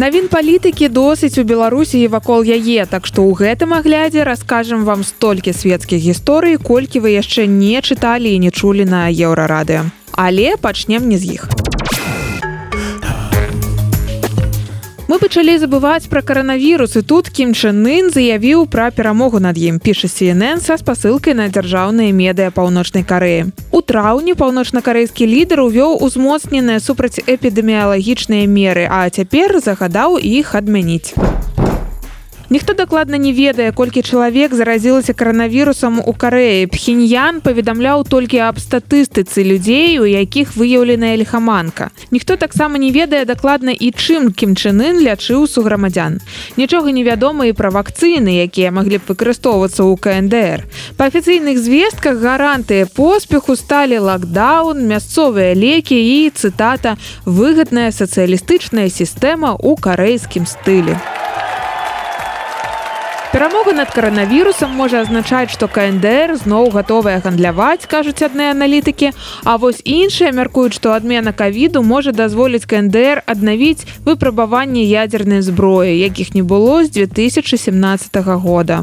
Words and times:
Навін 0.00 0.30
палітыкі 0.32 0.88
досыць 0.88 1.36
у 1.36 1.42
Беларусі 1.44 1.98
і 2.00 2.08
вакол 2.08 2.40
яе, 2.40 2.88
так 2.88 3.04
што 3.04 3.20
ў 3.20 3.36
гэтым 3.36 3.76
аглядзе 3.76 4.24
раскажам 4.24 4.88
вам 4.88 5.04
столькі 5.04 5.52
свецкіх 5.52 6.00
гісторый, 6.00 6.56
колькі 6.56 7.04
вы 7.04 7.12
яшчэ 7.20 7.44
не 7.44 7.76
чыталі 7.84 8.32
і 8.32 8.40
не 8.40 8.48
чулі 8.48 8.88
на 8.88 9.12
еўрарадыо. 9.12 9.92
Але 10.16 10.56
пачнем 10.56 11.04
не 11.04 11.20
з 11.20 11.36
іх. 11.36 11.42
Мы 15.10 15.16
пачалі 15.18 15.56
забываць 15.58 16.06
пра 16.06 16.20
каранавірус 16.22 16.92
і 16.94 17.00
тут 17.02 17.28
кімчанын 17.34 18.12
заявіў 18.14 18.68
пра 18.70 18.84
перамогу 18.94 19.40
над 19.42 19.58
ім 19.58 19.80
піша 19.82 20.06
CNN 20.06 20.62
са 20.62 20.76
спасылкай 20.78 21.34
на 21.34 21.48
дзяржаўныя 21.50 22.14
медыа 22.14 22.54
паўночнай 22.54 23.02
карэі. 23.02 23.50
У 23.74 23.82
траўні 23.82 24.38
паўночна-карэйскі 24.38 25.26
лідар 25.26 25.66
увёў 25.66 25.98
узмоцненыя 26.06 26.78
супраць 26.78 27.18
эпідэміялагічныя 27.26 28.46
меры, 28.46 28.86
а 28.86 29.10
цяпер 29.10 29.58
загадаў 29.58 30.22
іх 30.22 30.54
адмяніць. 30.54 31.18
Ніхто 32.50 32.72
дакладна 32.74 33.18
не 33.18 33.32
ведае, 33.32 33.70
колькі 33.72 34.02
чалавек 34.02 34.54
заразілася 34.54 35.14
каранавірусам 35.14 36.02
у 36.02 36.12
карэі. 36.12 36.66
Пхіньян 36.66 37.38
паведамляў 37.46 38.02
толькі 38.02 38.42
аб 38.42 38.58
статыстыцы 38.58 39.46
людзей, 39.46 40.02
у 40.02 40.04
якіх 40.04 40.58
выяўленая 40.58 41.14
лихаманка. 41.14 41.94
Ніхто 42.10 42.34
таксама 42.34 42.82
не 42.82 42.90
ведае 42.90 43.22
дакладна 43.24 43.70
і 43.70 43.92
чым 43.94 44.34
кімчынын 44.34 44.98
лячыў 44.98 45.46
суграмадзян. 45.46 46.18
Нічога 46.58 46.90
невядома 46.90 47.46
і 47.46 47.54
пра 47.54 47.70
вакцыны, 47.70 48.42
якія 48.42 48.74
маглі 48.74 48.98
б 48.98 49.06
выкарыстоўвацца 49.06 49.86
ў 49.86 49.94
КНДР. 50.02 50.66
Па 50.98 51.06
афіцыйных 51.06 51.54
звестках 51.54 52.18
гарантыя 52.18 52.90
поспеху 52.90 53.54
сталі 53.54 54.02
лакдаун, 54.02 54.90
мясцовыя 54.90 55.54
лекі 55.54 55.94
і 55.94 56.34
цытата 56.34 56.98
выгадная 57.22 57.94
сацыялістычная 57.94 58.90
сістэма 58.90 59.54
ў 59.54 59.78
карэйскім 59.78 60.50
стылі. 60.50 60.98
Перамога 63.32 63.72
над 63.72 63.90
каранавірусам 63.94 64.72
можа 64.74 65.04
азначаць, 65.04 65.52
што 65.54 65.68
КНДР 65.70 66.34
зноў 66.42 66.72
гатовая 66.74 67.20
гандляваць, 67.22 67.86
кажуць 67.86 68.26
адны 68.26 68.50
аналітыкі. 68.50 69.12
А 69.46 69.54
вось 69.54 69.78
іншыя 69.86 70.32
мяркуюць, 70.34 70.74
што 70.74 70.96
адмена 70.98 71.30
кавіду 71.30 71.84
можа 71.86 72.10
дазволіць 72.10 72.66
КНДР 72.66 73.22
аднавіць 73.30 73.86
выпрабаванне 74.02 74.82
ядзернай 74.82 75.46
зброі, 75.46 75.94
якіх 75.94 76.34
не 76.34 76.42
было 76.42 76.82
з 76.82 76.90
2017 76.90 78.18
года. 78.42 78.82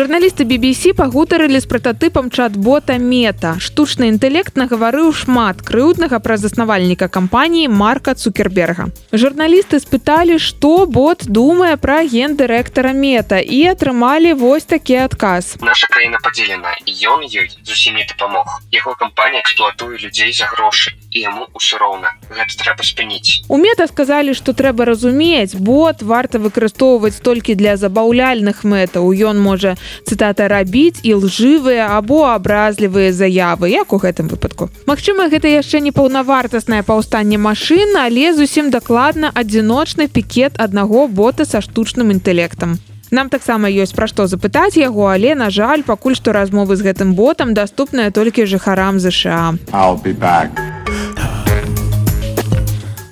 Журналісты 0.00 0.48
BBC 0.48 0.94
пагутарылі 0.96 1.60
з 1.60 1.68
прататыпам 1.68 2.30
чат-бота 2.32 2.96
мета. 2.96 3.60
Штучны 3.60 4.08
інтэлект 4.08 4.56
нагаварыў 4.56 5.12
шмат 5.12 5.60
крыўднага 5.60 6.24
пра 6.24 6.40
заснавальніка 6.40 7.04
кампаніі 7.12 7.68
Марка 7.68 8.16
Цукерберга. 8.16 8.88
Журналісты 9.12 9.76
спыталі, 9.76 10.40
што 10.40 10.88
бот 10.88 11.28
думае 11.28 11.76
пра 11.76 12.00
гендырэктара 12.08 12.96
мета 12.96 13.44
і 13.44 13.60
атрымалі 13.76 14.32
вось 14.40 14.64
такі 14.64 15.04
адказ. 15.04 15.60
Наша 15.60 15.84
краіна 15.92 16.16
падзелена 16.24 16.72
і 16.88 16.96
ён 17.04 17.20
ёй 17.28 17.52
зусім 17.60 18.00
не 18.00 18.08
дапамог. 18.08 18.64
Яго 18.72 18.96
кампанія 18.96 19.44
эксплуатуе 19.44 20.00
людзей 20.00 20.32
за 20.32 20.48
грошы 20.48 20.96
і 21.12 21.28
яму 21.28 21.44
ўсё 21.52 21.76
роўна. 21.76 22.16
Гэта 22.32 22.56
трэба 22.56 22.88
спыніць. 22.88 23.44
У 23.52 23.60
мета 23.60 23.84
сказалі, 23.84 24.32
што 24.32 24.56
трэба 24.56 24.88
разумець, 24.88 25.58
бот 25.60 26.00
варта 26.00 26.40
выкарыстоўваць 26.40 27.20
толькі 27.20 27.52
для 27.52 27.76
забаўляльных 27.76 28.64
мэтаў. 28.64 29.12
Ён 29.12 29.36
можа 29.36 29.76
цытата 30.04 30.48
рабіць 30.48 31.00
і 31.02 31.14
лжывыя 31.22 31.96
або 31.96 32.24
абразлівыя 32.30 33.12
заявы 33.12 33.70
як 33.70 33.92
у 33.92 33.98
гэтым 33.98 34.28
выпадку? 34.28 34.70
Магчыма 34.86 35.28
гэта 35.32 35.48
яшчэ 35.48 35.80
не 35.80 35.92
паўнавартаснае 35.92 36.82
паўстанне 36.82 37.38
машын 37.38 37.96
але 37.96 38.34
зусім 38.34 38.70
дакладна 38.70 39.32
адзіночны 39.34 40.08
пікет 40.08 40.56
аднаго 40.58 41.08
бота 41.08 41.44
са 41.44 41.60
штучным 41.60 42.10
інтэлектам. 42.10 42.78
Нам 43.10 43.28
таксама 43.28 43.66
ёсць 43.66 43.94
пра 43.94 44.06
што 44.06 44.26
запытаць 44.30 44.78
яго 44.78 45.10
але 45.10 45.34
на 45.34 45.50
жаль 45.50 45.82
пакуль 45.82 46.14
што 46.14 46.32
размовы 46.32 46.78
з 46.78 46.86
гэтым 46.86 47.14
ботам 47.18 47.54
даступныя 47.54 48.14
толькі 48.14 48.46
жыхарам 48.46 49.02
ЗША 49.02 49.58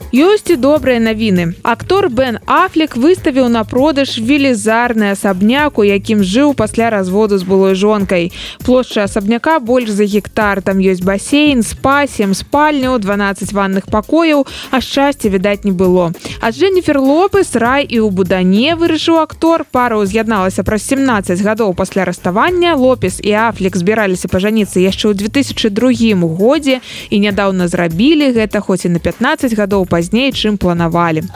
Ёсць 0.08 0.48
і 0.48 0.56
добрыя 0.56 0.96
навіны. 1.04 1.52
Актор 1.62 2.08
Бен 2.08 2.38
Афлік 2.48 2.96
выставіў 2.96 3.52
на 3.52 3.60
продаж 3.68 4.16
велізарны 4.16 5.12
асабняк, 5.12 5.76
у 5.76 5.84
якім 5.84 6.24
жыў 6.24 6.56
пасля 6.56 6.88
разводу 6.88 7.36
з 7.36 7.44
былой 7.44 7.76
жонкай. 7.76 8.32
Плошча 8.64 9.04
асабняка 9.04 9.60
больш 9.60 9.92
за 9.92 10.08
гектар. 10.08 10.62
Там 10.64 10.80
ёсць 10.80 11.04
басейн, 11.04 11.60
спа, 11.60 12.08
сем 12.08 12.32
спальняў, 12.32 12.96
12 12.98 13.52
ванных 13.52 13.92
пакояў, 13.92 14.46
а 14.72 14.80
шчасця 14.80 15.28
відаць 15.28 15.68
не 15.68 15.76
было. 15.76 16.16
А 16.40 16.56
Дженніфер 16.56 16.96
Лопес 17.04 17.52
рай 17.52 17.84
і 17.84 18.00
ў 18.00 18.08
будане 18.08 18.80
вырашыў 18.80 19.20
актор. 19.20 19.68
Пара 19.68 20.00
ўз'ядналася 20.00 20.64
праз 20.64 20.88
17 20.88 21.36
гадоў 21.44 21.76
пасля 21.76 22.08
раставання. 22.08 22.80
Лопес 22.80 23.20
і 23.20 23.36
Афлік 23.36 23.76
збіраліся 23.76 24.32
пажаніцца 24.32 24.80
яшчэ 24.80 25.12
ў 25.12 25.28
2002 25.28 26.16
годзе 26.24 26.80
і 27.12 27.20
нядаўна 27.20 27.68
зрабілі 27.68 28.32
гэта 28.32 28.64
хоць 28.64 28.88
і 28.88 28.96
на 28.96 29.04
15 29.04 29.52
гадоў 29.52 29.84
па 29.84 29.97
пазней 29.98 30.30
чым 30.30 30.62
планавалі 30.62 31.26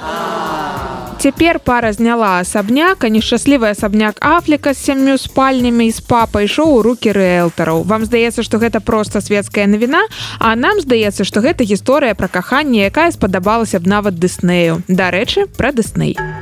цяпер 1.23 1.59
пара 1.59 1.91
зняла 1.93 2.39
асабняк 2.43 3.03
а 3.03 3.09
нешчаслівы 3.11 3.71
асабняк 3.75 4.23
афліка 4.23 4.75
з 4.75 4.79
сям'ю 4.87 5.19
спальнямі 5.19 5.87
і 5.91 5.95
спа 5.95 6.27
пайшоў 6.31 6.71
у 6.79 6.83
руки 6.87 7.11
рэлтараў 7.11 7.83
вам 7.83 8.07
здаецца 8.07 8.47
што 8.47 8.63
гэта 8.63 8.79
проста 8.79 9.19
светская 9.19 9.67
навіна 9.67 10.05
а 10.39 10.55
нам 10.55 10.79
здаецца 10.79 11.27
што 11.27 11.43
гэта 11.43 11.67
гісторыя 11.67 12.15
пра 12.15 12.31
каханне 12.31 12.87
якая 12.87 13.11
спадабалася 13.11 13.83
б 13.83 13.91
нават 13.97 14.23
дыснею 14.23 14.79
дарэчы 14.87 15.51
пра 15.59 15.75
дысней 15.75 16.15
а 16.19 16.42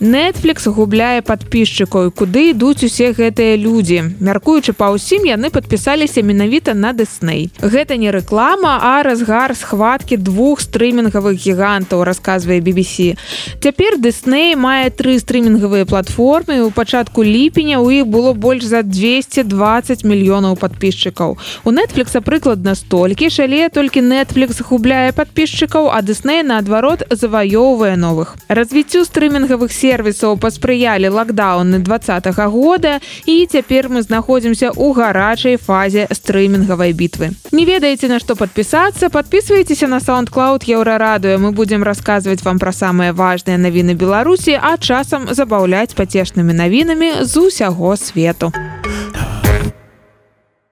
Netflix 0.00 0.70
губляе 0.70 1.22
подписчикаў 1.26 2.12
куды 2.14 2.54
ідуць 2.54 2.86
усе 2.86 3.10
гэтыя 3.10 3.58
людзі? 3.58 4.14
Мяркуючы 4.22 4.70
па 4.70 4.94
ўсім 4.94 5.26
яны 5.26 5.50
подпісаліся 5.50 6.22
менавіта 6.22 6.70
на 6.70 6.94
Дысней 6.94 7.50
гэта 7.58 7.98
не 7.98 8.14
рэклама 8.14 8.78
а 8.78 9.02
разгар 9.02 9.58
схваткі 9.58 10.22
двух 10.22 10.62
стрымінгавых 10.62 11.34
гігантаў 11.34 12.06
рассказывае 12.06 12.62
BBC 12.62 13.18
цяпер 13.58 13.98
Дысней 13.98 14.54
мае 14.54 14.94
тры 14.94 15.18
стрымінгавыя 15.18 15.82
платформы. 15.82 16.62
У 16.62 16.70
пачатку 16.70 17.26
ліпеня 17.26 17.82
у 17.82 17.90
іх 17.90 18.06
было 18.06 18.38
больш 18.38 18.70
за 18.70 18.86
220 18.86 20.06
мільёнаў 20.06 20.54
подписчикаў 20.54 21.42
у 21.66 21.70
Netflix 21.74 22.14
прыкладна 22.22 22.78
столькі 22.78 23.34
шале 23.34 23.66
толькі 23.66 24.06
Netflix 24.06 24.62
губляе 24.62 25.10
подписчикаў 25.10 25.90
а 25.90 25.98
Дысней 26.06 26.46
наадварот 26.46 27.02
заваёўвае 27.10 27.98
новых. 27.98 28.38
Развіццю 28.46 29.02
стрымінгавых 29.02 29.74
сеть 29.74 29.87
сервісаў 29.88 30.36
паспрыялі 30.36 31.08
лакдауны 31.08 31.80
двадцатого 31.80 32.48
года 32.52 33.00
і 33.24 33.48
цяпер 33.48 33.88
мы 33.88 34.04
знаходзімся 34.04 34.68
ў 34.76 34.92
гарачай 34.92 35.56
фазе 35.56 36.04
стрымінгавай 36.12 36.92
бітвы. 36.92 37.32
Не 37.56 37.64
ведаеце 37.64 38.12
на 38.12 38.20
што 38.20 38.36
подпісацца 38.36 39.08
подписывайтеся 39.08 39.88
на 39.88 40.04
soundcloud 40.04 40.68
еўрарадыо 40.68 41.40
мы 41.40 41.56
будзем 41.56 41.82
расказваць 41.82 42.44
вам 42.44 42.60
пра 42.60 42.72
самыя 42.72 43.16
важныя 43.16 43.56
навіны 43.56 43.96
беларусі 43.96 44.60
а 44.60 44.76
часам 44.76 45.32
забаўляць 45.32 45.96
пацешнымі 45.96 46.52
навінамі 46.52 47.24
з 47.24 47.48
усяго 47.48 47.96
свету. 47.96 48.52
а 48.52 48.67